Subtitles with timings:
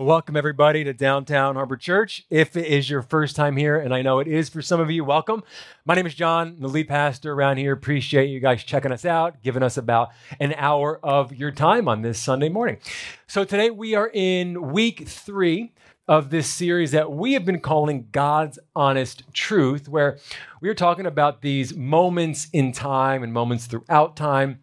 [0.00, 2.24] welcome everybody to Downtown Harbor Church.
[2.30, 4.90] If it is your first time here, and I know it is for some of
[4.90, 5.42] you, welcome.
[5.84, 7.74] My name is John, I'm the lead pastor around here.
[7.74, 10.08] Appreciate you guys checking us out, giving us about
[10.40, 12.78] an hour of your time on this Sunday morning.
[13.26, 15.74] So today we are in week three
[16.08, 20.18] of this series that we have been calling God's Honest Truth, where
[20.62, 24.60] we are talking about these moments in time and moments throughout time,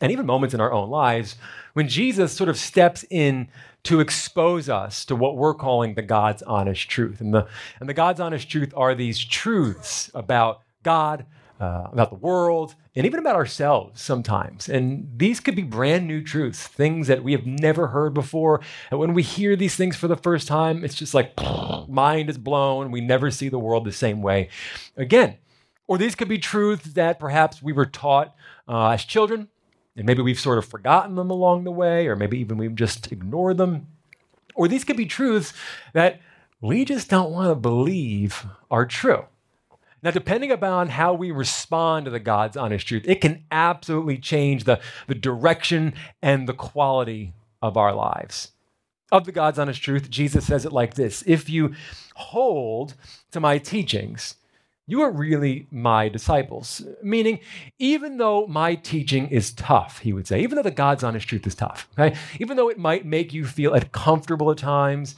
[0.00, 1.36] and even moments in our own lives
[1.74, 3.48] when Jesus sort of steps in
[3.84, 7.20] to expose us to what we're calling the God's honest truth.
[7.20, 7.46] And the,
[7.80, 11.26] and the God's honest truth are these truths about God,
[11.60, 14.68] uh, about the world, and even about ourselves sometimes.
[14.68, 18.60] And these could be brand new truths, things that we have never heard before.
[18.90, 21.34] And when we hear these things for the first time, it's just like
[21.88, 22.90] mind is blown.
[22.90, 24.48] We never see the world the same way
[24.96, 25.36] again.
[25.86, 28.34] Or these could be truths that perhaps we were taught
[28.66, 29.48] uh, as children
[29.96, 33.12] and maybe we've sort of forgotten them along the way, or maybe even we've just
[33.12, 33.86] ignored them.
[34.54, 35.52] Or these could be truths
[35.92, 36.20] that
[36.60, 39.24] we just don't want to believe are true.
[40.02, 44.64] Now, depending upon how we respond to the God's honest truth, it can absolutely change
[44.64, 48.52] the, the direction and the quality of our lives.
[49.10, 51.74] Of the God's honest truth, Jesus says it like this If you
[52.14, 52.94] hold
[53.30, 54.34] to my teachings,
[54.86, 56.82] you are really my disciples.
[57.02, 57.40] Meaning,
[57.78, 61.46] even though my teaching is tough, he would say, even though the God's honest truth
[61.46, 62.16] is tough, okay?
[62.38, 65.16] Even though it might make you feel uncomfortable at times,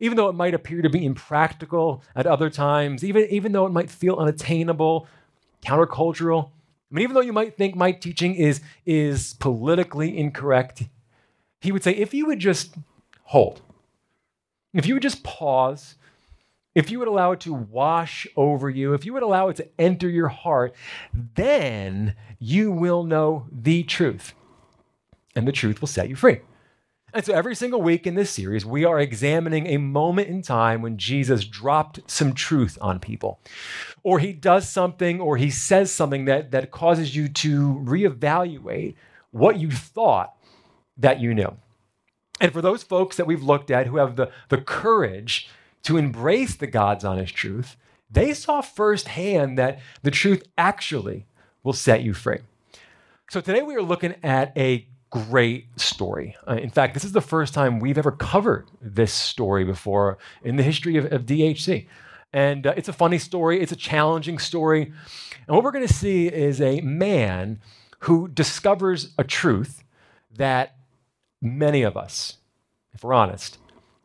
[0.00, 3.72] even though it might appear to be impractical at other times, even, even though it
[3.72, 5.06] might feel unattainable,
[5.64, 6.50] countercultural,
[6.90, 10.84] I mean, even though you might think my teaching is, is politically incorrect,
[11.60, 12.74] he would say, if you would just
[13.22, 13.62] hold,
[14.72, 15.94] if you would just pause
[16.74, 19.68] if you would allow it to wash over you, if you would allow it to
[19.78, 20.74] enter your heart,
[21.12, 24.34] then you will know the truth.
[25.36, 26.40] And the truth will set you free.
[27.12, 30.82] And so every single week in this series, we are examining a moment in time
[30.82, 33.38] when Jesus dropped some truth on people.
[34.02, 38.96] Or he does something or he says something that, that causes you to reevaluate
[39.30, 40.34] what you thought
[40.96, 41.56] that you knew.
[42.40, 45.48] And for those folks that we've looked at who have the, the courage
[45.84, 47.76] to embrace the God's honest truth,
[48.10, 51.26] they saw firsthand that the truth actually
[51.62, 52.38] will set you free.
[53.30, 56.36] So today we are looking at a great story.
[56.46, 60.56] Uh, in fact, this is the first time we've ever covered this story before in
[60.56, 61.86] the history of, of DHC.
[62.32, 64.92] And uh, it's a funny story, it's a challenging story.
[65.46, 67.60] And what we're going to see is a man
[68.00, 69.84] who discovers a truth
[70.36, 70.76] that
[71.40, 72.38] many of us,
[72.92, 73.58] if we're honest,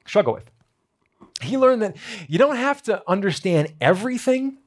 [0.05, 0.49] struggle with
[1.41, 4.57] he learned that you don't have to understand everything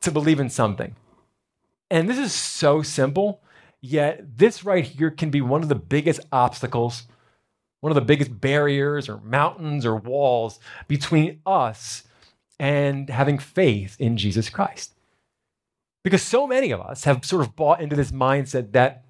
[0.00, 0.96] to believe in something.
[1.90, 3.42] And this is so simple,
[3.80, 7.04] yet this right here can be one of the biggest obstacles,
[7.80, 12.04] one of the biggest barriers or mountains or walls between us
[12.58, 14.94] and having faith in Jesus Christ.
[16.04, 19.04] Because so many of us have sort of bought into this mindset that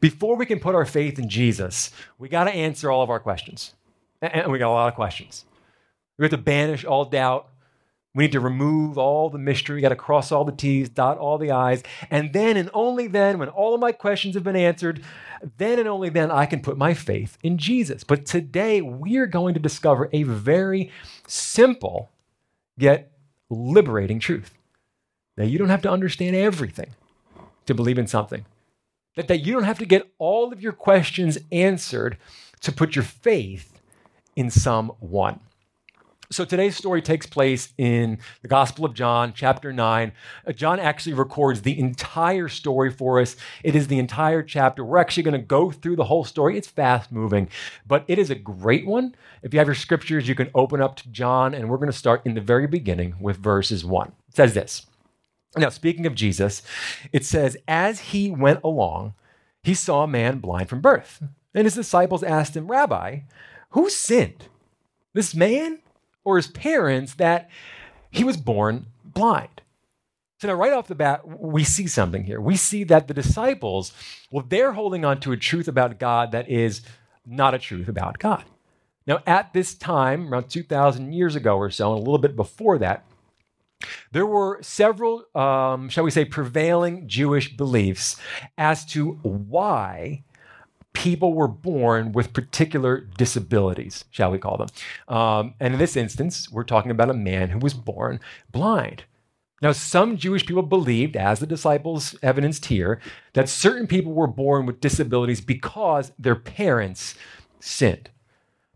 [0.00, 3.20] before we can put our faith in Jesus, we got to answer all of our
[3.20, 3.74] questions.
[4.22, 5.44] And we got a lot of questions.
[6.18, 7.48] We have to banish all doubt.
[8.14, 9.76] We need to remove all the mystery.
[9.76, 11.82] We got to cross all the T's, dot all the I's.
[12.10, 15.02] And then and only then, when all of my questions have been answered,
[15.58, 18.04] then and only then I can put my faith in Jesus.
[18.04, 20.92] But today we are going to discover a very
[21.26, 22.10] simple
[22.76, 23.10] yet
[23.50, 24.54] liberating truth
[25.36, 26.90] that you don't have to understand everything
[27.66, 28.44] to believe in something.
[29.16, 32.16] That, that you don't have to get all of your questions answered
[32.60, 33.80] to put your faith
[34.36, 35.40] in someone.
[36.30, 40.12] So today's story takes place in the Gospel of John, chapter 9.
[40.46, 43.36] Uh, John actually records the entire story for us.
[43.62, 44.82] It is the entire chapter.
[44.84, 46.56] We're actually going to go through the whole story.
[46.56, 47.50] It's fast moving,
[47.86, 49.14] but it is a great one.
[49.42, 51.96] If you have your scriptures, you can open up to John, and we're going to
[51.96, 54.08] start in the very beginning with verses 1.
[54.28, 54.86] It says this.
[55.56, 56.62] Now, speaking of Jesus,
[57.12, 59.12] it says, As he went along,
[59.62, 61.22] he saw a man blind from birth.
[61.54, 63.20] And his disciples asked him, Rabbi,
[63.70, 64.48] who sinned?
[65.12, 65.78] This man
[66.24, 67.50] or his parents that
[68.10, 69.60] he was born blind.
[70.40, 72.40] So now, right off the bat, we see something here.
[72.40, 73.92] We see that the disciples,
[74.30, 76.82] well, they're holding on to a truth about God that is
[77.24, 78.44] not a truth about God.
[79.06, 82.78] Now, at this time, around 2,000 years ago or so, and a little bit before
[82.78, 83.04] that,
[84.12, 88.16] there were several, um, shall we say, prevailing Jewish beliefs
[88.56, 90.24] as to why
[90.94, 94.68] people were born with particular disabilities, shall we call them.
[95.14, 98.20] Um, and in this instance, we're talking about a man who was born
[98.50, 99.04] blind.
[99.62, 103.00] Now, some Jewish people believed, as the disciples evidenced here,
[103.34, 107.14] that certain people were born with disabilities because their parents
[107.60, 108.10] sinned.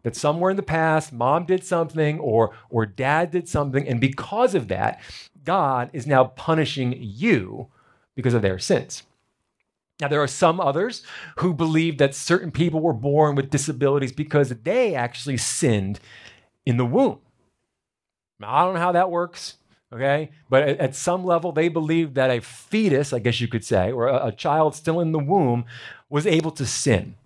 [0.02, 4.54] that somewhere in the past, mom did something or, or dad did something, and because
[4.54, 5.00] of that,
[5.44, 7.68] God is now punishing you
[8.14, 9.02] because of their sins.
[10.00, 11.02] Now, there are some others
[11.38, 15.98] who believe that certain people were born with disabilities because they actually sinned
[16.64, 17.18] in the womb.
[18.38, 19.56] Now, I don't know how that works,
[19.92, 20.30] okay?
[20.48, 23.90] But at, at some level, they believe that a fetus, I guess you could say,
[23.90, 25.64] or a, a child still in the womb
[26.08, 27.16] was able to sin.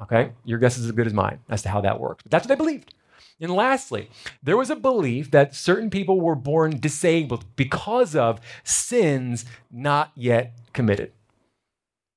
[0.00, 0.32] Okay?
[0.44, 2.22] Your guess is as good as mine as to how that works.
[2.22, 2.94] But that's what they believed.
[3.40, 4.10] And lastly,
[4.42, 10.54] there was a belief that certain people were born disabled because of sins not yet
[10.72, 11.12] committed.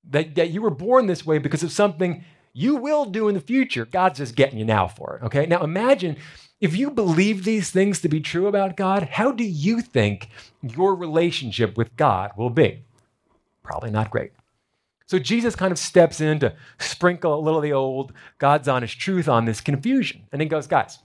[0.09, 3.41] That, that you were born this way because of something you will do in the
[3.41, 3.85] future.
[3.85, 5.25] God's just getting you now for it.
[5.25, 5.45] Okay?
[5.45, 6.17] Now imagine
[6.59, 10.29] if you believe these things to be true about God, how do you think
[10.61, 12.83] your relationship with God will be?
[13.63, 14.31] Probably not great.
[15.07, 18.99] So Jesus kind of steps in to sprinkle a little of the old God's honest
[18.99, 20.21] truth on this confusion.
[20.31, 20.99] And he goes, guys,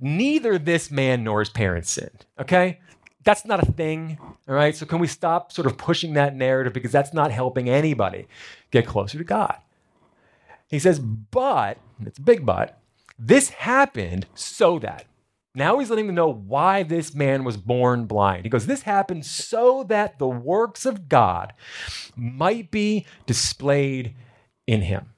[0.00, 2.80] neither this man nor his parents sinned, okay?
[3.24, 4.74] That's not a thing, all right?
[4.74, 8.26] So can we stop sort of pushing that narrative because that's not helping anybody
[8.70, 9.56] get closer to God?
[10.68, 12.80] He says, but, it's a big but,
[13.18, 15.04] this happened so that
[15.54, 18.44] now he's letting them know why this man was born blind.
[18.44, 21.52] He goes, This happened so that the works of God
[22.14, 24.14] might be displayed
[24.66, 25.10] in him.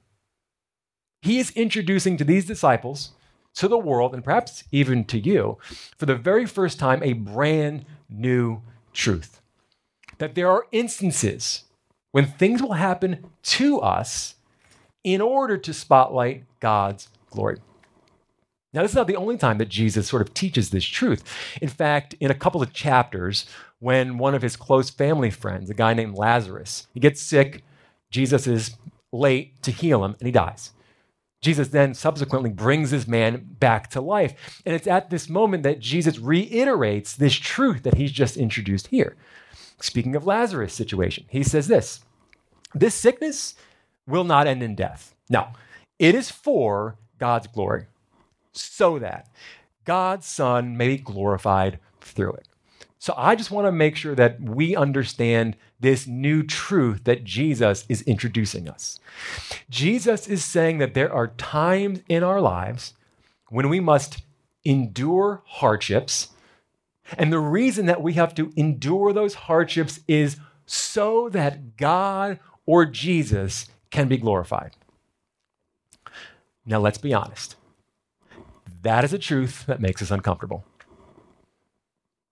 [1.21, 3.11] He is introducing to these disciples,
[3.55, 5.57] to the world, and perhaps even to you,
[5.97, 8.61] for the very first time, a brand new
[8.93, 9.41] truth.
[10.17, 11.63] That there are instances
[12.11, 14.35] when things will happen to us
[15.03, 17.57] in order to spotlight God's glory.
[18.73, 21.23] Now, this is not the only time that Jesus sort of teaches this truth.
[21.61, 23.45] In fact, in a couple of chapters,
[23.79, 27.63] when one of his close family friends, a guy named Lazarus, he gets sick,
[28.09, 28.75] Jesus is
[29.11, 30.71] late to heal him, and he dies.
[31.43, 34.61] Jesus then subsequently brings this man back to life.
[34.65, 39.17] And it's at this moment that Jesus reiterates this truth that he's just introduced here.
[39.81, 41.99] Speaking of Lazarus' situation, he says this
[42.73, 43.55] This sickness
[44.07, 45.13] will not end in death.
[45.29, 45.49] No,
[45.99, 47.87] it is for God's glory
[48.53, 49.29] so that
[49.83, 52.47] God's Son may be glorified through it.
[52.99, 57.85] So I just want to make sure that we understand this new truth that Jesus
[57.87, 58.99] is introducing us.
[59.69, 62.93] Jesus is saying that there are times in our lives
[63.49, 64.23] when we must
[64.65, 66.29] endure hardships.
[67.17, 72.85] And the reason that we have to endure those hardships is so that God or
[72.85, 74.71] Jesus can be glorified.
[76.65, 77.57] Now, let's be honest.
[78.81, 80.63] That is a truth that makes us uncomfortable.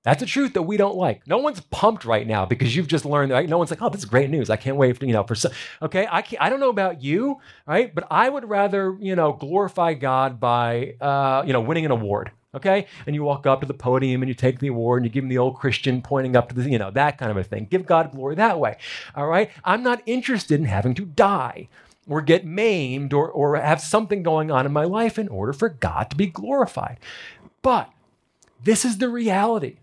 [0.03, 1.27] That's a truth that we don't like.
[1.27, 3.31] No one's pumped right now because you've just learned.
[3.31, 3.47] Right?
[3.47, 4.49] No one's like, "Oh, this is great news!
[4.49, 5.51] I can't wait for you know for some."
[5.81, 7.93] Okay, I can't, I don't know about you, right?
[7.93, 12.31] But I would rather you know glorify God by uh, you know winning an award.
[12.55, 15.11] Okay, and you walk up to the podium and you take the award and you
[15.11, 17.43] give him the old Christian pointing up to the you know that kind of a
[17.43, 17.67] thing.
[17.69, 18.77] Give God glory that way.
[19.15, 21.69] All right, I'm not interested in having to die
[22.09, 25.69] or get maimed or, or have something going on in my life in order for
[25.69, 26.97] God to be glorified.
[27.61, 27.91] But
[28.63, 29.77] this is the reality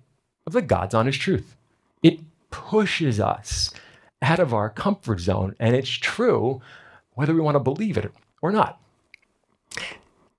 [0.49, 1.55] of the God's honest truth.
[2.03, 3.71] It pushes us
[4.23, 6.62] out of our comfort zone, and it's true
[7.12, 8.11] whether we want to believe it
[8.41, 8.81] or not.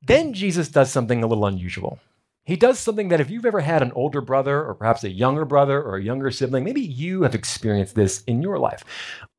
[0.02, 2.00] Then Jesus does something a little unusual.
[2.44, 5.45] He does something that if you've ever had an older brother or perhaps a younger
[5.45, 8.83] brother or a younger sibling, maybe you have experienced this in your life.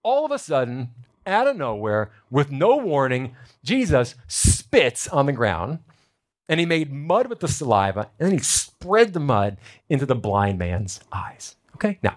[0.04, 0.90] All of a sudden,
[1.26, 5.80] out of nowhere, with no warning, Jesus spits on the ground
[6.50, 9.56] and he made mud with the saliva and then he spread the mud
[9.88, 11.54] into the blind man's eyes.
[11.76, 12.16] Okay, now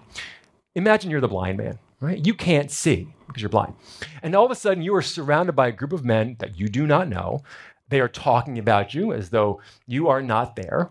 [0.75, 2.25] imagine you're the blind man, right?
[2.25, 3.75] You can't see because you're blind.
[4.23, 6.67] And all of a sudden, you are surrounded by a group of men that you
[6.67, 7.43] do not know.
[7.89, 10.89] They are talking about you as though you are not there.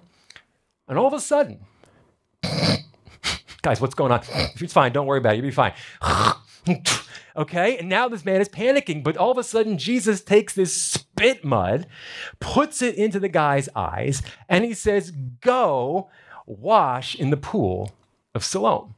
[0.87, 1.61] And all of a sudden,
[3.63, 4.23] guys, what's going on?
[4.61, 4.93] It's fine.
[4.93, 5.39] Don't worry about it.
[5.39, 5.73] You'll be fine.
[7.37, 10.75] Okay, and now this man is panicking, but all of a sudden, Jesus takes this
[10.75, 11.87] spit mud,
[12.41, 15.11] puts it into the guy's eyes, and he says,
[15.41, 16.11] Go
[16.47, 17.93] wash in the pool
[18.35, 18.95] of Siloam.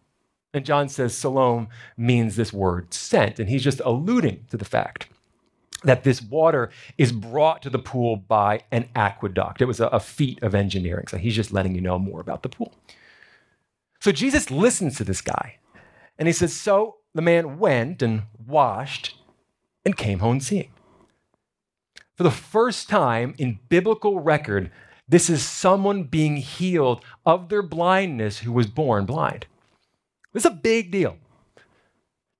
[0.53, 5.09] And John says Siloam means this word sent, and he's just alluding to the fact
[5.85, 9.61] that this water is brought to the pool by an aqueduct.
[9.61, 11.07] It was a, a feat of engineering.
[11.09, 12.73] So he's just letting you know more about the pool.
[14.01, 15.59] So Jesus listens to this guy
[16.19, 19.17] and he says, So the man went and washed
[19.85, 20.71] and came home seeing.
[22.17, 24.71] For the first time in biblical record,
[25.09, 29.47] this is someone being healed of their blindness who was born blind.
[30.33, 31.17] This is a big deal.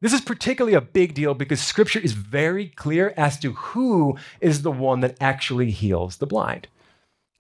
[0.01, 4.63] This is particularly a big deal because scripture is very clear as to who is
[4.63, 6.69] the one that actually heals the blind.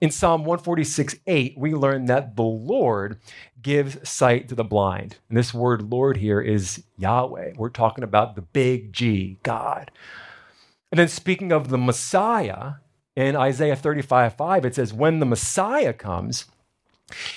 [0.04, 3.18] In Psalm 146 8, we learn that the Lord
[3.62, 5.16] gives sight to the blind.
[5.30, 7.54] And this word Lord here is Yahweh.
[7.56, 9.90] We're talking about the big G, God.
[10.92, 12.72] And then speaking of the Messiah,
[13.16, 16.44] in Isaiah 35 5, it says, When the Messiah comes,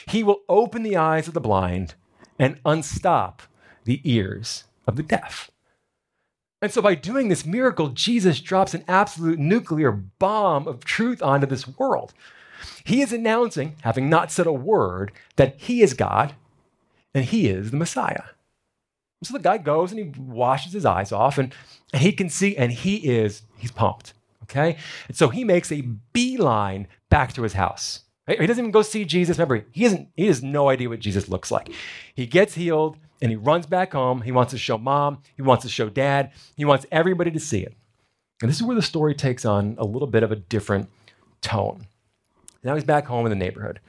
[0.10, 1.96] he will open the eyes of the blind
[2.38, 3.44] and unstop
[3.86, 5.50] the ears of the deaf.
[6.62, 11.48] And so, by doing this miracle, Jesus drops an absolute nuclear bomb of truth onto
[11.48, 12.14] this world.
[12.84, 16.34] He is announcing, having not said a word, that he is God
[17.14, 18.24] and he is the Messiah.
[19.24, 21.54] So the guy goes and he washes his eyes off and,
[21.92, 24.14] and he can see, and he is, he's pumped.
[24.44, 24.78] Okay?
[25.08, 25.82] And so he makes a
[26.14, 28.02] beeline back to his house.
[28.28, 29.38] He doesn't even go see Jesus.
[29.38, 31.70] Remember, he, hasn't, he has no idea what Jesus looks like.
[32.14, 34.22] He gets healed and he runs back home.
[34.22, 37.62] He wants to show mom, he wants to show dad, he wants everybody to see
[37.62, 37.74] it.
[38.42, 40.90] And this is where the story takes on a little bit of a different
[41.42, 41.88] tone.
[42.68, 43.80] Now he's back home in the neighborhood.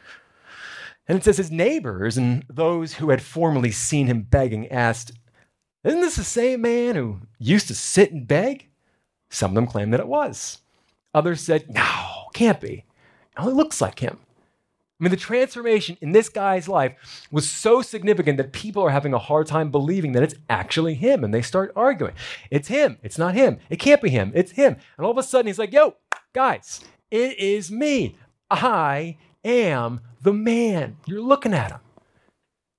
[1.08, 5.10] And it says his neighbors and those who had formerly seen him begging asked,
[5.82, 8.68] Isn't this the same man who used to sit and beg?
[9.30, 10.58] Some of them claimed that it was.
[11.12, 12.84] Others said, No, can't be.
[13.32, 14.18] It only looks like him.
[15.00, 19.12] I mean, the transformation in this guy's life was so significant that people are having
[19.12, 21.24] a hard time believing that it's actually him.
[21.24, 22.14] And they start arguing.
[22.52, 22.98] It's him.
[23.02, 23.58] It's not him.
[23.70, 24.30] It can't be him.
[24.36, 24.76] It's him.
[24.96, 25.96] And all of a sudden, he's like, yo,
[26.32, 28.16] guys, it is me.
[28.50, 30.96] I am the man.
[31.06, 31.80] You're looking at him.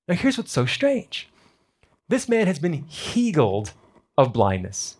[0.07, 1.29] Now, here's what's so strange
[2.07, 3.73] this man has been healed
[4.17, 4.97] of blindness,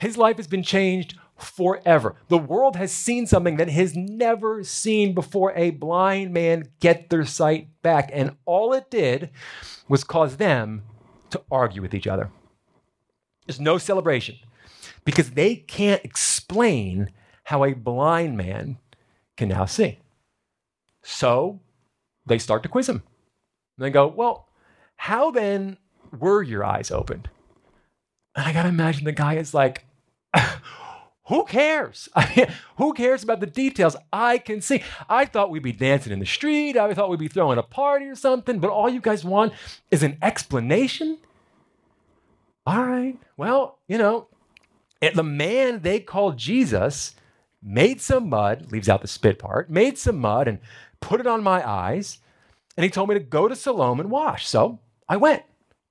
[0.00, 2.16] his life has been changed forever.
[2.28, 7.24] The world has seen something that has never seen before a blind man get their
[7.24, 8.10] sight back.
[8.12, 9.30] And all it did
[9.88, 10.82] was cause them
[11.30, 12.30] to argue with each other.
[13.46, 14.36] There's no celebration
[15.04, 17.10] because they can't explain
[17.44, 18.78] how a blind man
[19.36, 19.98] can now see.
[21.02, 21.60] So
[22.26, 23.02] they start to quiz him.
[23.76, 24.48] And they go, Well,
[24.96, 25.78] how then
[26.18, 27.28] were your eyes opened?
[28.36, 29.84] And I got to imagine the guy is like,
[31.26, 32.08] who cares?
[32.16, 33.96] I mean, who cares about the details?
[34.12, 34.82] I can see.
[35.08, 36.76] I thought we'd be dancing in the street.
[36.76, 39.52] I thought we'd be throwing a party or something, but all you guys want
[39.90, 41.18] is an explanation?
[42.66, 43.18] All right.
[43.36, 44.28] Well, you know,
[45.00, 47.14] the man they call Jesus
[47.64, 50.58] made some mud, leaves out the spit part, made some mud and
[51.00, 52.18] put it on my eyes.
[52.76, 54.46] And he told me to go to Siloam and wash.
[54.46, 54.78] So
[55.08, 55.42] I went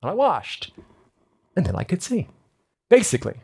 [0.02, 0.72] and I washed.
[1.56, 2.28] And then I could see.
[2.90, 3.42] Basically,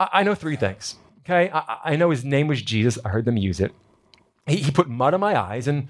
[0.00, 0.96] I, I know three things.
[1.20, 1.50] Okay.
[1.52, 2.98] I, I, know his name was Jesus.
[3.04, 3.72] I heard them use it.
[4.46, 5.88] He, he put mud on my eyes and,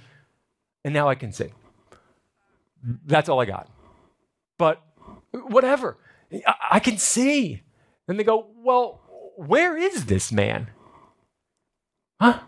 [0.84, 1.52] and now I can see.
[3.06, 3.68] That's all I got.
[4.58, 4.80] But
[5.32, 5.98] whatever.
[6.32, 7.62] I, I can see.
[8.06, 9.00] And they go, well,
[9.36, 10.68] where is this man?
[12.24, 12.38] Huh?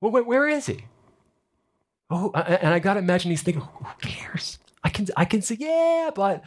[0.00, 0.86] Well, where, where is he?
[2.10, 4.58] Oh, and I got to imagine he's thinking, who cares?
[4.82, 6.42] I can, I can say, yeah, but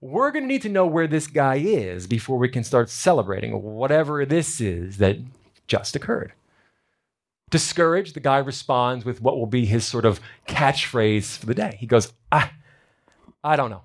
[0.00, 4.24] we're to need to know where this guy is before we can start celebrating whatever
[4.24, 5.18] this is that
[5.66, 6.32] just occurred.
[7.50, 11.76] Discouraged, the guy responds with what will be his sort of catchphrase for the day.
[11.78, 12.52] He goes, I,
[13.44, 13.82] I don't know.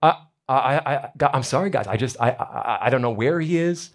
[0.00, 1.88] I, I, I, I'm sorry, guys.
[1.88, 3.90] I just, I, I, I don't know where he is.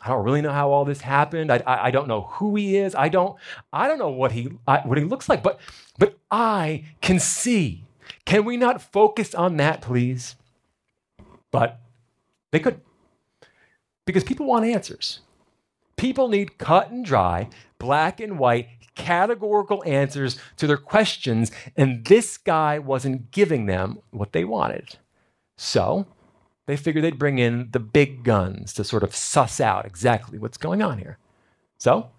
[0.00, 1.50] I don't really know how all this happened.
[1.50, 2.94] I, I, I, don't know who he is.
[2.94, 3.36] I don't,
[3.72, 5.58] I don't know what he, I, what he looks like, but,
[5.98, 7.84] but I can see.
[8.24, 10.36] Can we not focus on that, please?
[11.50, 11.80] But
[12.52, 12.80] they could.
[14.06, 15.20] Because people want answers.
[15.96, 22.36] People need cut and dry, black and white, categorical answers to their questions, and this
[22.36, 24.96] guy wasn't giving them what they wanted.
[25.56, 26.06] So,
[26.68, 30.58] they figured they'd bring in the big guns to sort of suss out exactly what's
[30.58, 31.16] going on here.
[31.78, 32.10] So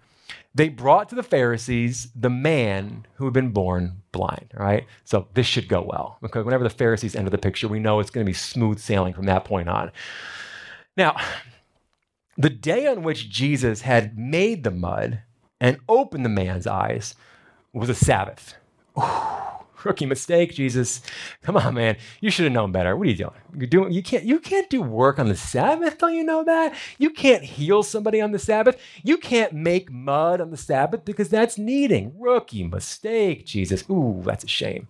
[0.52, 4.86] they brought to the Pharisees the man who had been born blind, right?
[5.04, 6.18] So this should go well.
[6.20, 9.14] Because whenever the Pharisees enter the picture, we know it's going to be smooth sailing
[9.14, 9.92] from that point on.
[10.96, 11.16] Now,
[12.36, 15.22] the day on which Jesus had made the mud
[15.60, 17.14] and opened the man's eyes
[17.72, 18.56] was a Sabbath.
[18.98, 21.00] Ooh rookie mistake, Jesus.
[21.42, 21.96] Come on, man.
[22.20, 22.96] You should have known better.
[22.96, 23.34] What are you doing?
[23.56, 26.74] You're doing you can't you can't do work on the Sabbath, don't you know that?
[26.98, 28.80] You can't heal somebody on the Sabbath.
[29.02, 32.14] You can't make mud on the Sabbath because that's kneading.
[32.18, 33.84] Rookie mistake, Jesus.
[33.90, 34.88] Ooh, that's a shame.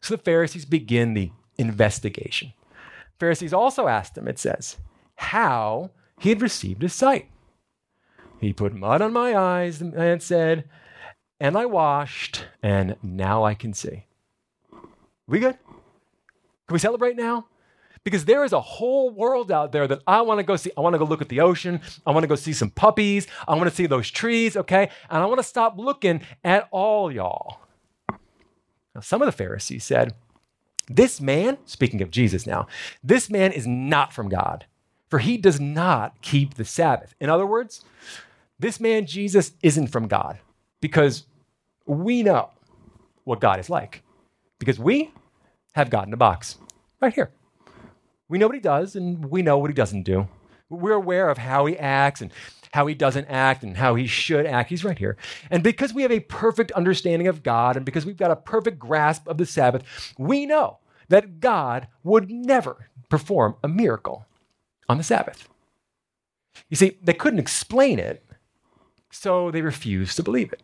[0.00, 2.52] So the Pharisees begin the investigation.
[3.18, 4.78] Pharisees also asked him, it says,
[5.14, 7.28] how he had received his sight.
[8.40, 10.68] He put mud on my eyes, and said,
[11.42, 14.06] and I washed, and now I can see.
[15.26, 15.58] We good?
[16.68, 17.46] Can we celebrate now?
[18.04, 20.70] Because there is a whole world out there that I want to go see.
[20.78, 21.80] I want to go look at the ocean.
[22.06, 23.26] I want to go see some puppies.
[23.48, 24.88] I want to see those trees, okay?
[25.10, 27.58] And I want to stop looking at all y'all.
[28.94, 30.14] Now, some of the Pharisees said,
[30.86, 32.68] This man, speaking of Jesus now,
[33.02, 34.66] this man is not from God,
[35.10, 37.16] for he does not keep the Sabbath.
[37.20, 37.84] In other words,
[38.60, 40.38] this man, Jesus, isn't from God
[40.80, 41.24] because
[41.86, 42.50] we know
[43.24, 44.02] what God is like.
[44.58, 45.12] Because we
[45.72, 46.56] have God in a box
[47.00, 47.30] right here.
[48.28, 50.28] We know what he does and we know what he doesn't do.
[50.70, 52.32] We're aware of how he acts and
[52.72, 54.70] how he doesn't act and how he should act.
[54.70, 55.16] He's right here.
[55.50, 58.78] And because we have a perfect understanding of God and because we've got a perfect
[58.78, 59.82] grasp of the Sabbath,
[60.18, 64.24] we know that God would never perform a miracle
[64.88, 65.48] on the Sabbath.
[66.70, 68.24] You see, they couldn't explain it,
[69.10, 70.62] so they refused to believe it.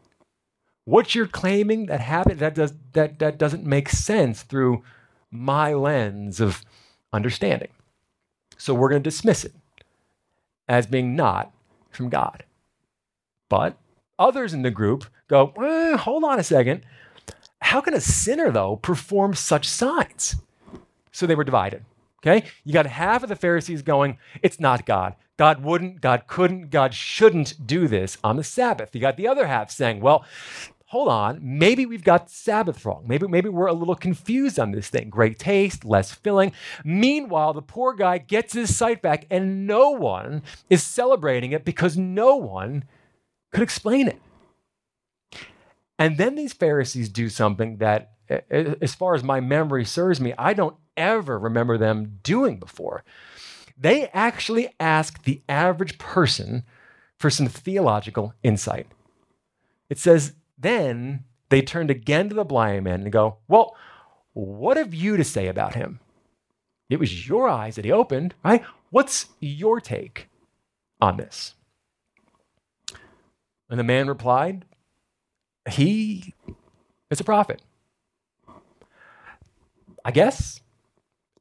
[0.88, 4.82] What you're claiming that happened that does that that doesn't make sense through
[5.30, 6.64] my lens of
[7.12, 7.68] understanding.
[8.56, 9.52] So we're going to dismiss it
[10.66, 11.52] as being not
[11.90, 12.42] from God.
[13.50, 13.76] But
[14.18, 16.80] others in the group go, eh, hold on a second.
[17.60, 20.36] How can a sinner, though, perform such signs?
[21.12, 21.84] So they were divided.
[22.22, 22.46] Okay?
[22.64, 25.16] You got half of the Pharisees going, it's not God.
[25.36, 28.94] God wouldn't, God couldn't, God shouldn't do this on the Sabbath.
[28.94, 30.24] You got the other half saying, well,
[30.88, 33.04] hold on, maybe we've got Sabbath wrong.
[33.06, 35.10] Maybe, maybe we're a little confused on this thing.
[35.10, 36.50] Great taste, less filling.
[36.82, 41.98] Meanwhile, the poor guy gets his sight back, and no one is celebrating it because
[41.98, 42.84] no one
[43.52, 44.18] could explain it.
[45.98, 48.12] And then these Pharisees do something that,
[48.50, 53.04] as far as my memory serves me, I don't ever remember them doing before.
[53.76, 56.62] They actually ask the average person
[57.18, 58.86] for some theological insight.
[59.90, 63.76] It says then they turned again to the blind man and go, Well,
[64.32, 66.00] what have you to say about him?
[66.90, 68.64] It was your eyes that he opened, right?
[68.90, 70.28] What's your take
[71.00, 71.54] on this?
[73.70, 74.64] And the man replied,
[75.70, 76.34] He
[77.10, 77.62] is a prophet.
[80.04, 80.60] I guess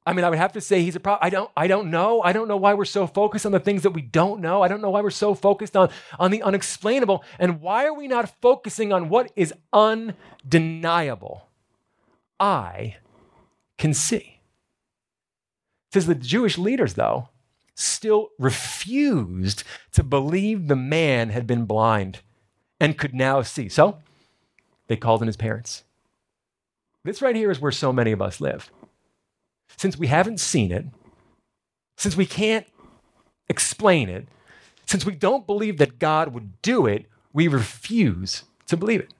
[0.07, 1.19] I mean, I would have to say he's a problem.
[1.21, 2.21] I don't, I don't know.
[2.21, 4.61] I don't know why we're so focused on the things that we don't know.
[4.61, 7.25] I don't know why we're so focused on, on the unexplainable.
[7.37, 11.49] And why are we not focusing on what is undeniable?
[12.39, 12.95] I
[13.77, 14.39] can see.
[15.89, 17.27] It says the Jewish leaders, though,
[17.75, 22.19] still refused to believe the man had been blind
[22.79, 23.67] and could now see.
[23.67, 23.97] So
[24.87, 25.83] they called in his parents.
[27.03, 28.71] This right here is where so many of us live
[29.77, 30.85] since we haven't seen it,
[31.97, 32.65] since we can't
[33.49, 34.27] explain it,
[34.85, 39.13] since we don't believe that God would do it, we refuse to believe it.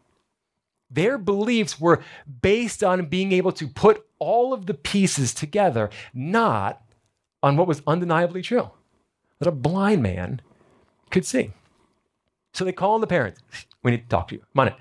[0.89, 2.01] Their beliefs were
[2.41, 6.81] based on being able to put all of the pieces together, not
[7.43, 8.71] on what was undeniably true
[9.39, 10.41] that a blind man
[11.11, 11.51] could see.
[12.53, 13.41] So they call in the parents.
[13.83, 14.41] We need to talk to you.
[14.53, 14.73] Come on in.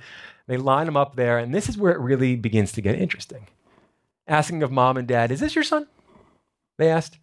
[0.46, 3.48] They line them up there, and this is where it really begins to get interesting
[4.26, 5.86] asking of mom and dad, Is this your son?
[6.78, 7.18] They asked.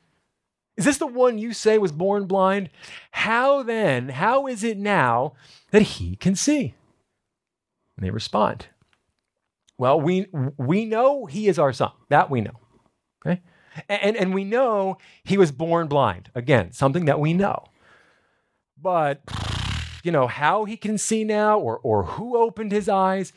[0.76, 2.70] Is this the one you say was born blind?
[3.12, 5.34] How then, how is it now
[5.70, 6.74] that he can see?
[7.96, 8.68] And they respond,
[9.78, 11.92] Well, we, we know he is our son.
[12.10, 12.60] That we know.
[13.26, 13.42] Okay?
[13.88, 16.30] And, and we know he was born blind.
[16.34, 17.66] Again, something that we know.
[18.82, 19.22] But,
[20.04, 23.32] you know, how he can see now or, or who opened his eyes,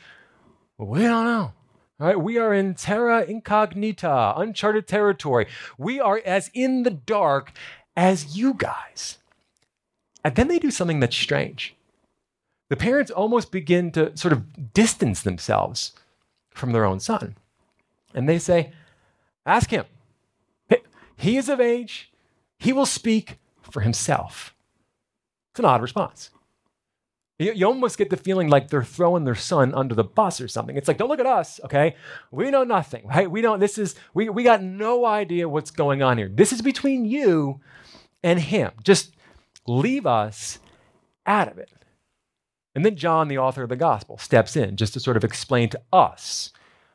[0.78, 1.52] we don't know.
[1.98, 5.46] All right, we are in terra incognita, uncharted territory.
[5.78, 7.52] We are as in the dark
[7.96, 9.18] as you guys.
[10.22, 11.74] And then they do something that's strange.
[12.68, 15.92] The parents almost begin to sort of distance themselves
[16.50, 17.36] from their own son.
[18.14, 18.72] And they say,
[19.46, 19.84] Ask him.
[21.16, 22.12] He is of age,
[22.58, 24.54] he will speak for himself.
[25.52, 26.30] It's an odd response.
[27.38, 30.48] You, you almost get the feeling like they're throwing their son under the bus or
[30.48, 30.76] something.
[30.76, 31.94] It's like, don't look at us, okay?
[32.30, 33.30] We know nothing, right?
[33.30, 36.30] We don't, this is, we, we got no idea what's going on here.
[36.32, 37.60] This is between you
[38.22, 38.72] and him.
[38.82, 39.14] Just
[39.66, 40.58] leave us
[41.26, 41.70] out of it.
[42.74, 45.68] And then John, the author of the gospel, steps in just to sort of explain
[45.70, 46.52] to us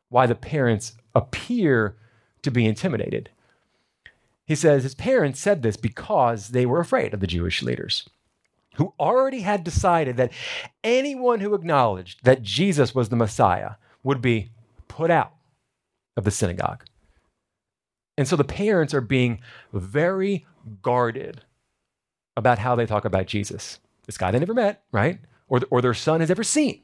[0.09, 1.95] why the parents appear
[2.41, 3.29] to be intimidated.
[4.45, 8.09] He says his parents said this because they were afraid of the Jewish leaders
[8.81, 10.33] who already had decided that
[10.83, 14.49] anyone who acknowledged that Jesus was the Messiah would be
[14.87, 15.33] put out
[16.17, 16.83] of the synagogue.
[18.17, 19.39] And so the parents are being
[19.71, 20.47] very
[20.81, 21.43] guarded
[22.35, 23.77] about how they talk about Jesus.
[24.07, 25.19] This guy they never met, right?
[25.47, 26.81] Or, or their son has ever seen.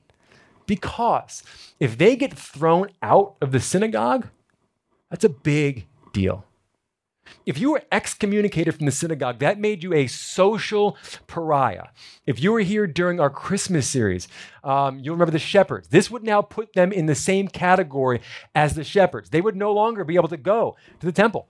[0.67, 1.41] Because
[1.79, 4.27] if they get thrown out of the synagogue,
[5.09, 6.45] that's a big deal.
[7.45, 11.87] If you were excommunicated from the synagogue, that made you a social pariah.
[12.25, 14.27] If you were here during our Christmas series,
[14.63, 15.87] um, you'll remember the shepherds.
[15.87, 18.21] This would now put them in the same category
[18.53, 19.29] as the shepherds.
[19.29, 21.47] They would no longer be able to go to the temple.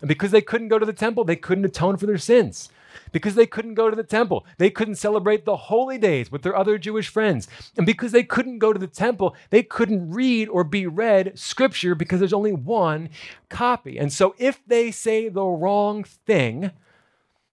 [0.00, 2.68] And because they couldn't go to the temple, they couldn't atone for their sins
[3.12, 4.44] because they couldn't go to the temple.
[4.58, 7.48] They couldn't celebrate the holy days with their other Jewish friends.
[7.76, 11.94] And because they couldn't go to the temple, they couldn't read or be read scripture
[11.94, 13.08] because there's only one
[13.48, 13.98] copy.
[13.98, 16.72] And so if they say the wrong thing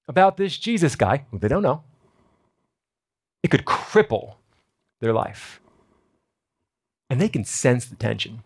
[0.07, 1.83] about this Jesus guy, who they don't know,
[3.41, 4.35] it could cripple
[4.99, 5.61] their life.
[7.09, 8.43] And they can sense the tension.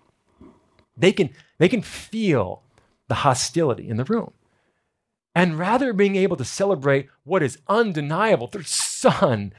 [0.96, 2.64] They can, they can feel
[3.08, 4.34] the hostility in the room.
[5.36, 9.54] And rather being able to celebrate what is undeniable, their son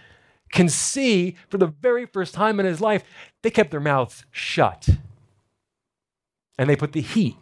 [0.50, 3.04] can see for the very first time in his life,
[3.42, 4.88] they kept their mouths shut.
[6.58, 7.36] And they put the heat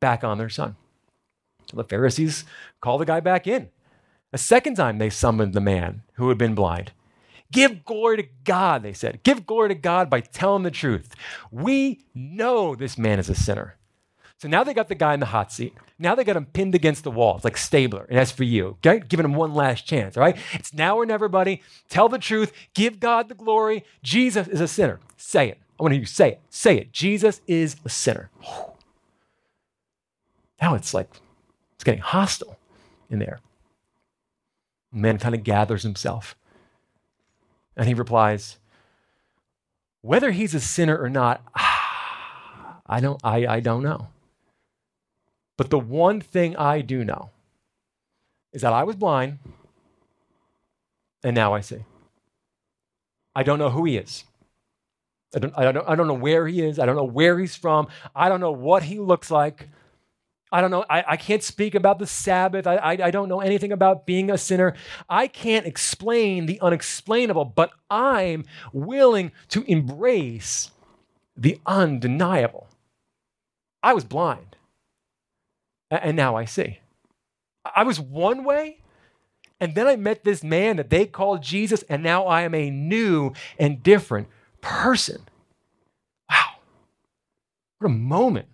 [0.00, 0.76] back on their son.
[1.70, 2.44] So the Pharisees
[2.80, 3.68] call the guy back in.
[4.32, 6.92] A second time, they summoned the man who had been blind.
[7.50, 9.22] Give glory to God, they said.
[9.22, 11.14] Give glory to God by telling the truth.
[11.50, 13.76] We know this man is a sinner.
[14.42, 15.72] So now they got the guy in the hot seat.
[16.00, 17.36] Now they got him pinned against the wall.
[17.36, 18.76] It's like Stabler and that's for you.
[18.84, 18.98] Okay?
[18.98, 20.16] Giving him one last chance.
[20.16, 20.36] All right?
[20.54, 21.62] It's now or never, buddy.
[21.88, 22.52] Tell the truth.
[22.74, 23.84] Give God the glory.
[24.02, 24.98] Jesus is a sinner.
[25.16, 25.58] Say it.
[25.78, 26.40] I want to hear you say it.
[26.50, 26.92] Say it.
[26.92, 28.30] Jesus is a sinner.
[30.60, 31.08] Now it's like
[31.76, 32.58] it's getting hostile
[33.08, 33.38] in there.
[34.92, 36.34] The man kind of gathers himself.
[37.76, 38.56] And he replies,
[40.00, 44.08] Whether he's a sinner or not, I don't, I, I don't know.
[45.62, 47.30] But the one thing I do know
[48.52, 49.38] is that I was blind
[51.22, 51.84] and now I see.
[53.32, 54.24] I don't know who he is.
[55.32, 56.80] I don't, I, don't, I don't know where he is.
[56.80, 57.86] I don't know where he's from.
[58.12, 59.68] I don't know what he looks like.
[60.50, 60.84] I don't know.
[60.90, 62.66] I, I can't speak about the Sabbath.
[62.66, 64.74] I, I, I don't know anything about being a sinner.
[65.08, 70.72] I can't explain the unexplainable, but I'm willing to embrace
[71.36, 72.66] the undeniable.
[73.80, 74.51] I was blind
[76.00, 76.78] and now I see.
[77.76, 78.78] I was one way,
[79.60, 82.70] and then I met this man that they called Jesus, and now I am a
[82.70, 84.28] new and different
[84.60, 85.22] person.
[86.30, 86.56] Wow.
[87.78, 88.48] What a moment.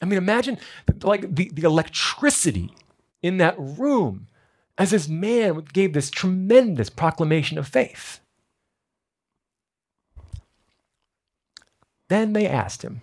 [0.00, 0.58] I mean, imagine
[1.02, 2.74] like the, the electricity
[3.22, 4.26] in that room
[4.76, 8.20] as this man gave this tremendous proclamation of faith.
[12.08, 13.02] Then they asked him,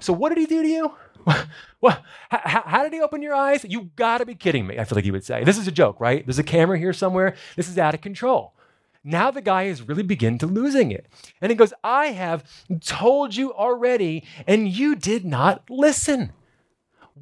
[0.00, 0.92] So, what did he do to you?
[1.80, 3.64] well, how, how, did he open your eyes?
[3.68, 4.78] You gotta be kidding me.
[4.78, 5.44] I feel like he would say.
[5.44, 6.24] This is a joke, right?
[6.24, 7.34] There's a camera here somewhere.
[7.56, 8.54] This is out of control.
[9.02, 11.06] Now the guy is really beginning to losing it.
[11.40, 12.44] And he goes, I have
[12.80, 16.32] told you already, and you did not listen.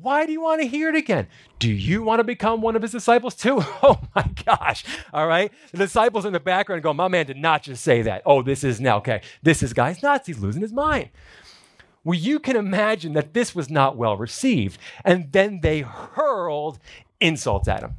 [0.01, 1.29] Why do you want to hear it again?
[1.59, 3.63] Do you want to become one of his disciples too?
[3.83, 4.85] Oh my gosh.
[5.13, 5.53] All right.
[5.73, 8.23] The disciples in the background go, My man did not just say that.
[8.25, 9.21] Oh, this is now, okay.
[9.43, 10.27] This is guy's nuts.
[10.27, 11.11] He's losing his mind.
[12.05, 14.79] Well, you can imagine that this was not well received.
[15.05, 16.79] And then they hurled
[17.21, 17.95] insults at him.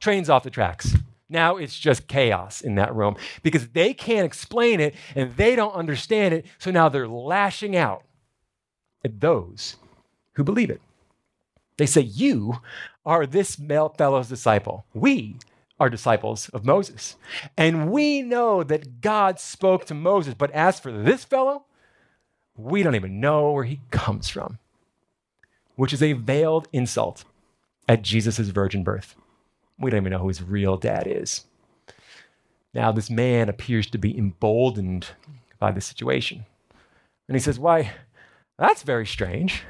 [0.00, 0.96] Trains off the tracks.
[1.28, 5.74] Now it's just chaos in that room because they can't explain it and they don't
[5.74, 6.46] understand it.
[6.58, 8.02] So now they're lashing out
[9.04, 9.76] at those
[10.34, 10.80] who believe it.
[11.78, 12.60] They say, You
[13.06, 14.84] are this fellow's disciple.
[14.92, 15.36] We
[15.80, 17.16] are disciples of Moses.
[17.56, 20.34] And we know that God spoke to Moses.
[20.34, 21.64] But as for this fellow,
[22.62, 24.58] we don't even know where he comes from,
[25.76, 27.24] which is a veiled insult
[27.88, 29.14] at Jesus' virgin birth.
[29.78, 31.44] We don't even know who his real dad is.
[32.74, 35.08] Now, this man appears to be emboldened
[35.58, 36.46] by the situation.
[37.28, 37.92] And he says, Why,
[38.58, 39.64] that's very strange.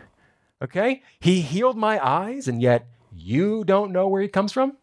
[0.62, 1.02] Okay?
[1.18, 4.76] He healed my eyes, and yet you don't know where he comes from?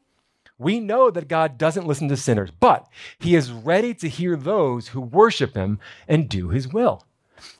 [0.57, 4.89] We know that God doesn't listen to sinners, but he is ready to hear those
[4.89, 7.05] who worship him and do his will.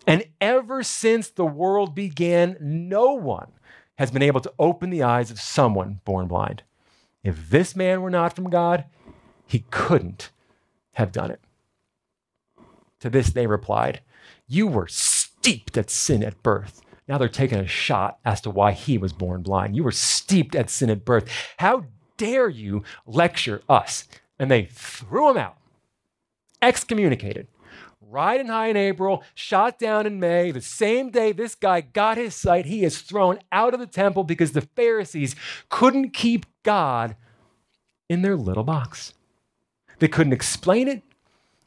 [0.08, 3.52] And ever since the world began, no one
[3.98, 6.64] has been able to open the eyes of someone born blind.
[7.24, 8.86] If this man were not from God,
[9.46, 10.32] he couldn't
[10.94, 11.42] have done it.
[13.02, 14.02] To this they replied,
[14.48, 16.82] You were steeped at sin at birth.
[17.08, 19.76] Now they're taking a shot as to why he was born blind.
[19.76, 21.30] You were steeped at sin at birth.
[21.58, 21.86] How
[22.18, 24.08] dare you lecture us?
[24.38, 25.58] And they threw him out,
[26.62, 27.48] excommunicated
[28.10, 30.52] riding high in April, shot down in May.
[30.52, 34.24] The same day this guy got his sight, he is thrown out of the temple
[34.24, 35.36] because the Pharisees
[35.70, 37.16] couldn't keep God
[38.08, 39.14] in their little box.
[40.00, 41.04] They couldn't explain it,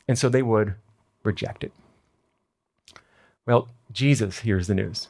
[0.09, 0.75] and so they would
[1.23, 1.73] reject it.
[3.47, 5.09] Well, Jesus hears the news.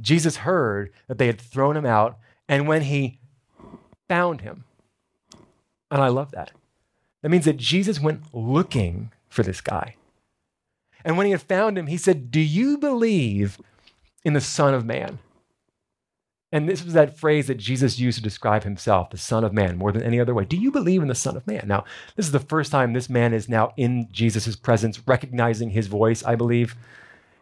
[0.00, 3.18] Jesus heard that they had thrown him out, and when he
[4.08, 4.64] found him,
[5.90, 6.52] and I love that.
[7.22, 9.96] That means that Jesus went looking for this guy.
[11.04, 13.58] And when he had found him, he said, Do you believe
[14.24, 15.18] in the Son of Man?
[16.50, 19.76] And this was that phrase that Jesus used to describe himself, the Son of Man,
[19.76, 20.46] more than any other way.
[20.46, 21.64] Do you believe in the Son of Man?
[21.66, 21.84] Now,
[22.16, 26.24] this is the first time this man is now in Jesus' presence, recognizing his voice,
[26.24, 26.74] I believe.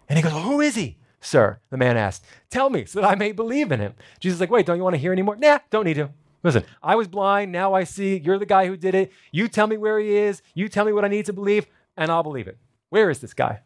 [0.08, 1.60] And he goes, Who is he, sir?
[1.70, 2.24] The man asked.
[2.50, 3.94] Tell me so that I may believe in him.
[4.18, 5.36] Jesus is like, Wait, don't you want to hear anymore?
[5.36, 6.10] Nah, don't need to.
[6.42, 8.18] Listen, I was blind, now I see.
[8.18, 9.12] You're the guy who did it.
[9.30, 10.42] You tell me where he is.
[10.54, 11.66] You tell me what I need to believe,
[11.96, 12.58] and I'll believe it.
[12.96, 13.60] Where is this guy?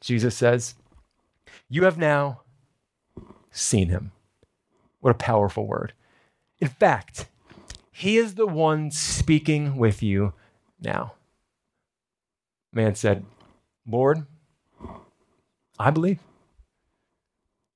[0.00, 0.76] Jesus says,
[1.68, 2.40] You have now
[3.50, 4.12] seen him.
[5.00, 5.92] What a powerful word.
[6.58, 7.26] In fact,
[7.92, 10.32] he is the one speaking with you
[10.80, 11.12] now.
[12.72, 13.26] Man said,
[13.86, 14.24] Lord,
[15.78, 16.20] I believe.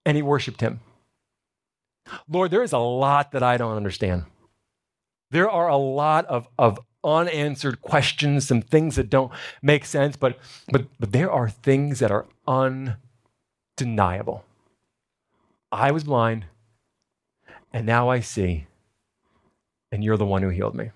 [0.07, 0.81] And he worshiped him.
[2.27, 4.25] Lord, there is a lot that I don't understand.
[5.31, 10.39] There are a lot of, of unanswered questions, some things that don't make sense, but,
[10.71, 12.27] but, but there are things that are
[13.79, 14.45] undeniable.
[15.71, 16.47] I was blind,
[17.73, 18.67] and now I see,
[19.93, 20.91] and you're the one who healed me.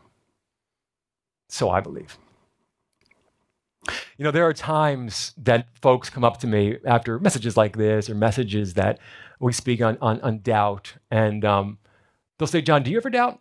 [1.49, 2.17] So I believe.
[4.17, 8.11] You know, there are times that folks come up to me after messages like this
[8.11, 8.99] or messages that
[9.41, 11.79] we speak on, on, on doubt, and um,
[12.39, 13.41] they'll say, John, do you ever doubt?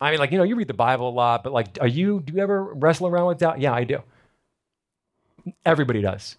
[0.00, 2.20] I mean, like, you know, you read the Bible a lot, but like, are you,
[2.20, 3.60] do you ever wrestle around with doubt?
[3.60, 4.02] Yeah, I do.
[5.64, 6.36] Everybody does.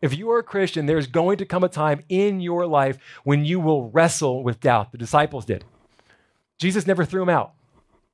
[0.00, 3.44] If you are a Christian, there's going to come a time in your life when
[3.44, 4.90] you will wrestle with doubt.
[4.90, 5.64] The disciples did.
[6.58, 7.52] Jesus never threw them out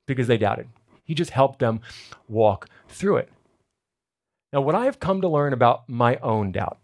[0.05, 0.67] because they doubted,
[1.03, 1.81] He just helped them
[2.27, 3.31] walk through it.
[4.51, 6.79] Now, what I have come to learn about my own doubt,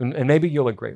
[0.00, 0.94] and, maybe you'll agree,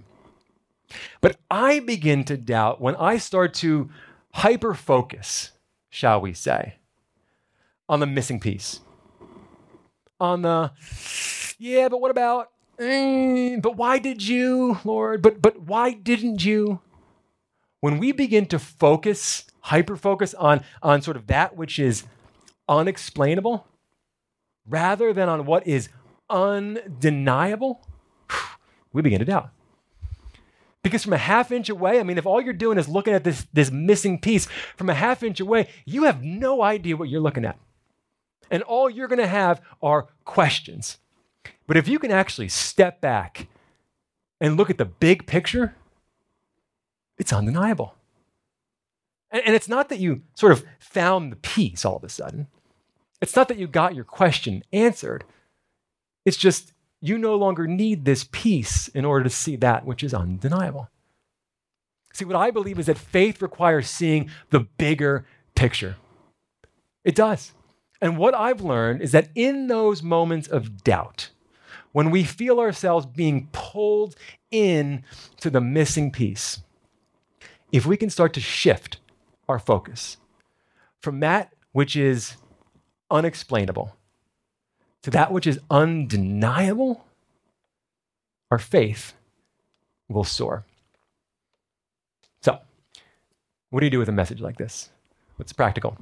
[1.21, 3.91] but I begin to doubt when I start to
[4.35, 5.53] hyper focus,
[5.91, 6.77] shall we say,
[7.89, 8.81] on the missing piece.
[10.21, 10.71] On the,
[11.59, 12.51] yeah, but what about?
[12.79, 15.21] Mm, but why did you, Lord?
[15.21, 16.81] But but why didn't you?
[17.81, 22.05] When we begin to focus, hyper focus on on sort of that which is
[22.69, 23.67] unexplainable,
[24.67, 25.91] rather than on what is
[26.31, 27.87] undeniable,
[28.93, 29.51] we begin to doubt.
[30.83, 33.25] Because from a half inch away, I mean, if all you're doing is looking at
[33.25, 37.21] this, this missing piece from a half inch away, you have no idea what you're
[37.21, 37.59] looking at.
[38.51, 40.99] And all you're going to have are questions.
[41.67, 43.49] But if you can actually step back
[44.41, 45.75] and look at the big picture,
[47.19, 47.95] it's undeniable.
[49.31, 52.49] And, and, it's not that you sort of found the piece all of a sudden,
[53.21, 55.25] it's not that you got your question answered.
[56.25, 60.13] It's just you no longer need this piece in order to see that which is
[60.13, 60.89] undeniable.
[62.13, 65.97] See, what I believe is that faith requires seeing the bigger picture.
[67.05, 67.53] It does.
[68.01, 71.31] And what I've learned is that in those moments of doubt,
[71.93, 74.17] when we feel ourselves being pulled
[74.51, 75.05] in
[75.41, 76.63] to the missing piece,
[77.73, 78.99] if we can start to shift
[79.49, 80.17] our focus
[81.01, 82.37] from that which is
[83.11, 83.97] unexplainable
[85.03, 87.05] to that which is undeniable,
[88.51, 89.15] our faith
[90.09, 90.65] will soar.
[92.43, 92.59] So,
[93.71, 94.91] what do you do with a message like this?
[95.37, 95.97] What's practical?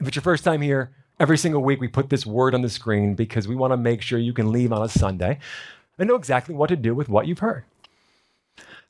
[0.00, 2.70] If it's your first time here, Every single week, we put this word on the
[2.70, 5.38] screen because we want to make sure you can leave on a Sunday
[5.98, 7.64] and know exactly what to do with what you've heard.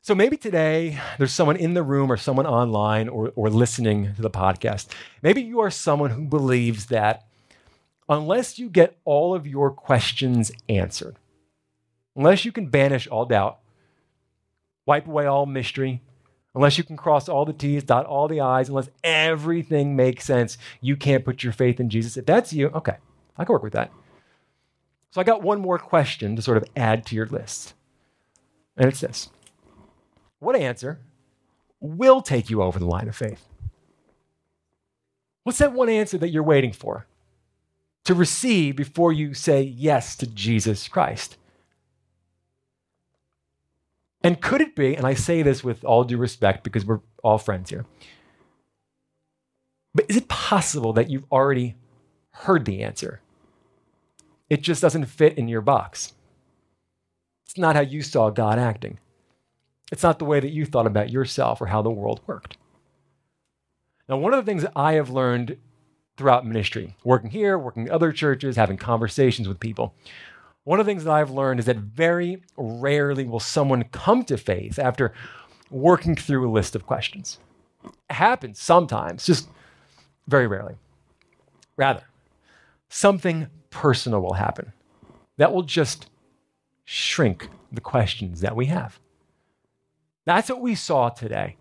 [0.01, 4.21] So maybe today there's someone in the room or someone online or, or listening to
[4.21, 4.87] the podcast.
[5.21, 7.27] Maybe you are someone who believes that
[8.11, 11.17] unless you get all of your questions answered,
[12.15, 13.59] unless you can banish all doubt,
[14.85, 16.01] wipe away all mystery,
[16.53, 20.57] Unless you can cross all the T's, dot all the I's, unless everything makes sense,
[20.81, 22.17] you can't put your faith in Jesus.
[22.17, 22.97] If that's you, okay,
[23.37, 23.91] I can work with that.
[25.11, 27.73] So I got one more question to sort of add to your list.
[28.75, 29.29] And it's this
[30.39, 30.99] What answer
[31.79, 33.47] will take you over the line of faith?
[35.43, 37.07] What's that one answer that you're waiting for
[38.05, 41.37] to receive before you say yes to Jesus Christ?
[44.23, 47.37] And could it be, and I say this with all due respect because we're all
[47.37, 47.85] friends here,
[49.93, 51.75] but is it possible that you've already
[52.31, 53.21] heard the answer?
[54.49, 56.13] It just doesn't fit in your box.
[57.45, 58.99] It's not how you saw God acting.
[59.91, 62.57] It's not the way that you thought about yourself or how the world worked.
[64.07, 65.57] Now, one of the things that I have learned
[66.21, 69.95] throughout ministry, working here, working in other churches, having conversations with people,
[70.63, 74.37] One of the things that I've learned is that very rarely will someone come to
[74.37, 75.13] faith after
[75.71, 77.39] working through a list of questions.
[77.83, 79.49] It happens sometimes, just
[80.27, 80.75] very rarely.
[81.75, 82.03] Rather,
[82.89, 84.73] something personal will happen
[85.37, 86.11] that will just
[86.85, 88.99] shrink the questions that we have.
[90.25, 91.57] That's what we saw today.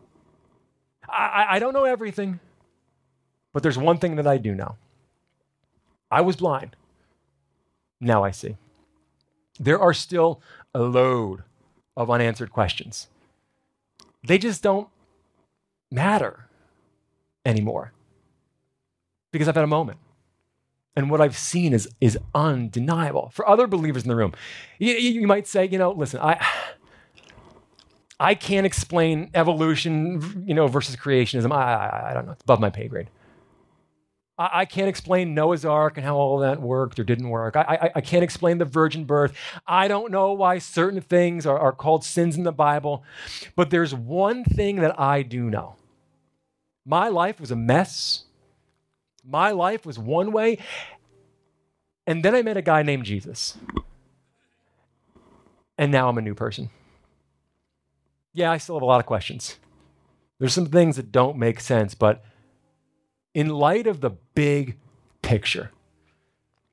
[1.08, 2.40] I, I, don't know everything,
[3.52, 4.76] but there's one thing that I do know.
[6.10, 6.76] I was blind.
[8.00, 8.56] Now I see.
[9.58, 10.40] There are still
[10.74, 11.42] a load
[11.96, 13.08] of unanswered questions.
[14.26, 14.88] They just don't
[15.90, 16.46] matter
[17.44, 17.92] anymore
[19.32, 19.98] because I've had a moment.
[20.96, 23.30] And what I've seen is, is undeniable.
[23.32, 24.34] For other believers in the room,
[24.78, 26.44] you, you might say, you know, listen, I,
[28.18, 31.52] I can't explain evolution, you know, versus creationism.
[31.52, 32.32] I, I, I don't know.
[32.32, 33.08] It's above my pay grade.
[34.40, 37.54] I, I, can't explain Noah's Ark and how all that worked or didn't work.
[37.56, 39.34] I, I, I can't explain the virgin birth.
[39.66, 43.04] I don't know why certain things are, are called sins in the Bible.
[43.54, 45.76] But there's one thing that I do know.
[46.86, 48.24] My life was a mess.
[49.24, 50.58] My life was one way.
[52.06, 53.58] And then I met a guy named Jesus.
[55.76, 56.70] And now I'm a new person
[58.32, 59.56] yeah, I still have a lot of questions.
[60.38, 62.24] There's some things that don't make sense, but
[63.34, 64.76] in light of the big
[65.22, 65.70] picture,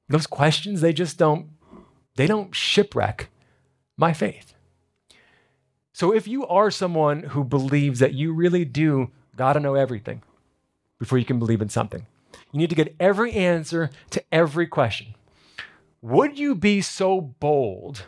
[0.10, 1.50] those questions they just don't
[2.16, 3.30] they don't shipwreck
[3.96, 4.54] my faith.
[5.94, 10.24] So if you are someone who believes that you really do got to know everything
[11.00, 12.06] before you can believe in something.
[12.52, 15.16] You need to get every answer to every question.
[16.02, 18.06] Would you be so bold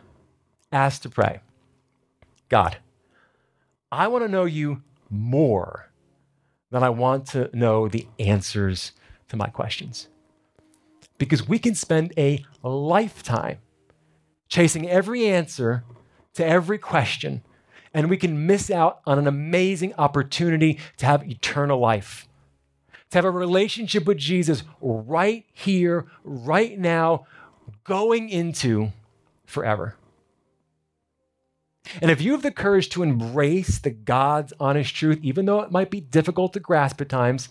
[0.72, 1.42] as to pray?
[2.50, 2.78] God,
[3.92, 5.89] I want to know you more
[6.72, 8.92] than I want to know the answers
[9.30, 10.08] to my questions.
[11.18, 13.58] Because we can spend a lifetime
[14.48, 15.84] chasing every answer
[16.34, 17.44] to every question,
[17.94, 22.28] and we can miss out on an amazing opportunity to have eternal life,
[23.12, 27.26] to have a relationship with Jesus right here, right now,
[27.84, 28.90] going into
[29.46, 29.96] forever.
[32.02, 35.72] And if you have the courage to embrace the God's honest truth, even though it
[35.72, 37.50] might be difficult to grasp at times,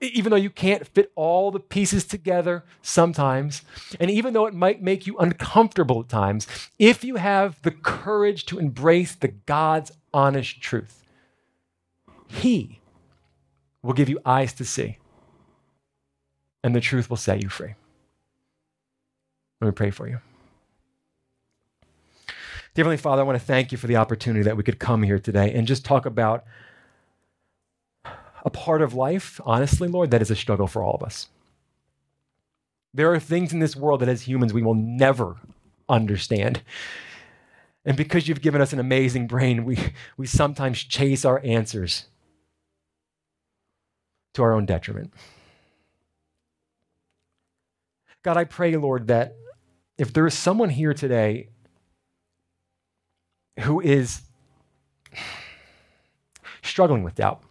[0.00, 3.62] even though you can't fit all the pieces together sometimes,
[3.98, 6.46] and even though it might make you uncomfortable at times,
[6.78, 11.02] if you have the courage to embrace the God's honest truth,
[12.28, 12.80] He
[13.82, 14.98] will give you eyes to see,
[16.62, 17.74] and the truth will set you free.
[19.60, 20.20] Let me pray for you.
[22.78, 25.02] Dear Heavenly Father, I want to thank you for the opportunity that we could come
[25.02, 26.44] here today and just talk about
[28.04, 31.28] a part of life, honestly, Lord, that is a struggle for all of us.
[32.94, 35.38] There are things in this world that as humans we will never
[35.88, 36.62] understand.
[37.84, 39.76] And because you've given us an amazing brain, we,
[40.16, 42.04] we sometimes chase our answers
[44.34, 45.12] to our own detriment.
[48.22, 49.34] God, I pray, Lord, that
[49.98, 51.48] if there is someone here today
[53.60, 54.22] who is
[56.62, 57.42] struggling with doubt.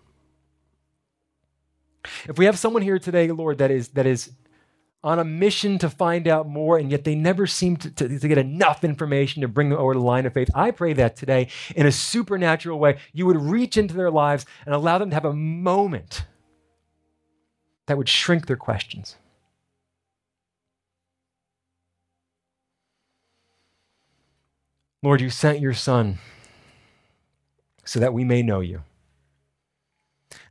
[2.28, 4.32] If we have someone here today, Lord, that is, that is
[5.04, 8.28] on a mission to find out more, and yet they never seem to, to, to,
[8.28, 10.50] get enough information to bring them over the line of faith.
[10.56, 14.74] I pray that today, in a supernatural way, you would reach into their lives and
[14.74, 16.26] allow them to have a moment
[17.86, 19.16] that would shrink their questions.
[25.04, 26.18] Lord, you sent your Son
[27.86, 28.82] so that we may know you.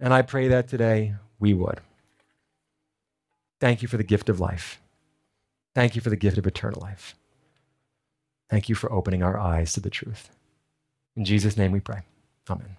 [0.01, 1.81] And I pray that today we would.
[3.61, 4.81] Thank you for the gift of life.
[5.75, 7.15] Thank you for the gift of eternal life.
[8.49, 10.31] Thank you for opening our eyes to the truth.
[11.17, 12.03] In Jesus' name we pray.
[12.49, 12.77] Amen.